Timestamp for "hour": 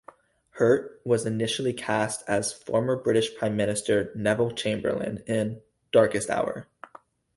6.31-6.67